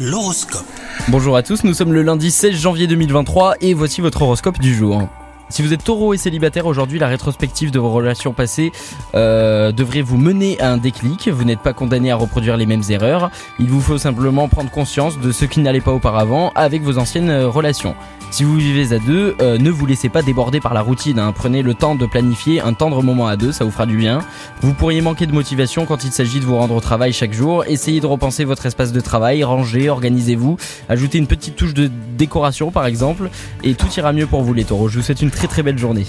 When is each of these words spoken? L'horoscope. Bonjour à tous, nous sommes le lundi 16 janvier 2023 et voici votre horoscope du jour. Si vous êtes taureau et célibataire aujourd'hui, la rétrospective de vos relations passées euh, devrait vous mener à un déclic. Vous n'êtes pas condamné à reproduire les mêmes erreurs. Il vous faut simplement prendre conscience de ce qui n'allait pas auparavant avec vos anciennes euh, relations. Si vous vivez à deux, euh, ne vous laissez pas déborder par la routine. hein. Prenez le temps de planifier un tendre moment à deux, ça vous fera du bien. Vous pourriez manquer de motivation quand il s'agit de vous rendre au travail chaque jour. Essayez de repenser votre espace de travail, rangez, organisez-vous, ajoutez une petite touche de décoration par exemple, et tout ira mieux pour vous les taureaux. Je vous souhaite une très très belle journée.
L'horoscope. 0.00 0.64
Bonjour 1.08 1.36
à 1.36 1.42
tous, 1.42 1.64
nous 1.64 1.74
sommes 1.74 1.92
le 1.92 2.02
lundi 2.02 2.30
16 2.30 2.54
janvier 2.54 2.86
2023 2.86 3.56
et 3.60 3.74
voici 3.74 4.00
votre 4.00 4.22
horoscope 4.22 4.60
du 4.60 4.72
jour. 4.72 5.08
Si 5.50 5.62
vous 5.62 5.72
êtes 5.72 5.82
taureau 5.82 6.12
et 6.12 6.18
célibataire 6.18 6.66
aujourd'hui, 6.66 6.98
la 6.98 7.08
rétrospective 7.08 7.70
de 7.70 7.78
vos 7.78 7.90
relations 7.90 8.32
passées 8.34 8.70
euh, 9.14 9.72
devrait 9.72 10.02
vous 10.02 10.18
mener 10.18 10.60
à 10.60 10.70
un 10.70 10.76
déclic. 10.76 11.28
Vous 11.28 11.44
n'êtes 11.44 11.60
pas 11.60 11.72
condamné 11.72 12.10
à 12.10 12.16
reproduire 12.16 12.56
les 12.58 12.66
mêmes 12.66 12.82
erreurs. 12.90 13.30
Il 13.58 13.66
vous 13.66 13.80
faut 13.80 13.96
simplement 13.98 14.48
prendre 14.48 14.70
conscience 14.70 15.18
de 15.18 15.32
ce 15.32 15.46
qui 15.46 15.60
n'allait 15.60 15.80
pas 15.80 15.92
auparavant 15.92 16.52
avec 16.54 16.82
vos 16.82 16.98
anciennes 16.98 17.30
euh, 17.30 17.48
relations. 17.48 17.94
Si 18.30 18.44
vous 18.44 18.56
vivez 18.56 18.94
à 18.94 18.98
deux, 18.98 19.36
euh, 19.40 19.56
ne 19.56 19.70
vous 19.70 19.86
laissez 19.86 20.10
pas 20.10 20.20
déborder 20.20 20.60
par 20.60 20.74
la 20.74 20.82
routine. 20.82 21.18
hein. 21.18 21.32
Prenez 21.34 21.62
le 21.62 21.72
temps 21.72 21.94
de 21.94 22.04
planifier 22.04 22.60
un 22.60 22.74
tendre 22.74 23.02
moment 23.02 23.26
à 23.26 23.36
deux, 23.36 23.52
ça 23.52 23.64
vous 23.64 23.70
fera 23.70 23.86
du 23.86 23.96
bien. 23.96 24.18
Vous 24.60 24.74
pourriez 24.74 25.00
manquer 25.00 25.24
de 25.24 25.32
motivation 25.32 25.86
quand 25.86 26.04
il 26.04 26.12
s'agit 26.12 26.38
de 26.38 26.44
vous 26.44 26.56
rendre 26.56 26.74
au 26.74 26.80
travail 26.80 27.14
chaque 27.14 27.32
jour. 27.32 27.64
Essayez 27.66 28.00
de 28.00 28.06
repenser 28.06 28.44
votre 28.44 28.66
espace 28.66 28.92
de 28.92 29.00
travail, 29.00 29.44
rangez, 29.44 29.88
organisez-vous, 29.88 30.58
ajoutez 30.90 31.16
une 31.16 31.26
petite 31.26 31.56
touche 31.56 31.72
de 31.72 31.90
décoration 32.18 32.70
par 32.70 32.84
exemple, 32.84 33.30
et 33.64 33.74
tout 33.74 33.88
ira 33.96 34.12
mieux 34.12 34.26
pour 34.26 34.42
vous 34.42 34.52
les 34.52 34.64
taureaux. 34.64 34.88
Je 34.88 34.98
vous 34.98 35.04
souhaite 35.04 35.22
une 35.22 35.30
très 35.38 35.46
très 35.46 35.62
belle 35.62 35.78
journée. 35.78 36.04